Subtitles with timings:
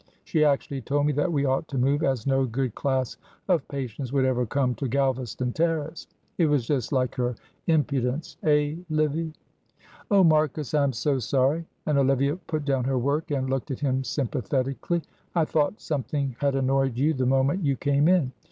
[0.23, 3.17] She actually told me that we ought to move, as no good class
[3.47, 6.07] of patients would ever come to Galvaston Terrace.
[6.39, 7.35] It was just like her
[7.67, 9.31] impudence eh, Livy?"
[10.09, 13.81] "Oh, Marcus, I am so sorry," and Olivia put down her work and looked at
[13.81, 15.03] him sympathetically.
[15.35, 18.31] "I thought something had annoyed you the moment you came in.